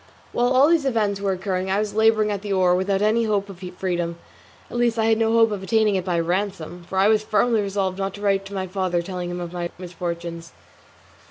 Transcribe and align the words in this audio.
While 0.31 0.47
all 0.53 0.67
these 0.69 0.87
events 0.87 1.21
were 1.21 1.31
occurring, 1.33 1.69
I 1.69 1.77
was 1.77 1.93
labouring 1.93 2.31
at 2.31 2.41
the 2.41 2.51
oar 2.51 2.73
without 2.73 3.03
any 3.03 3.25
hope 3.25 3.49
of 3.49 3.59
freedom; 3.77 4.17
at 4.71 4.77
least 4.77 4.97
I 4.97 5.05
had 5.05 5.19
no 5.19 5.31
hope 5.33 5.51
of 5.51 5.61
obtaining 5.61 5.93
it 5.93 6.03
by 6.03 6.19
ransom, 6.19 6.83
for 6.89 6.97
I 6.97 7.07
was 7.07 7.21
firmly 7.21 7.61
resolved 7.61 7.99
not 7.99 8.15
to 8.15 8.21
write 8.21 8.43
to 8.47 8.53
my 8.55 8.65
father 8.65 9.03
telling 9.03 9.29
him 9.29 9.39
of 9.39 9.53
my 9.53 9.69
misfortunes. 9.77 10.53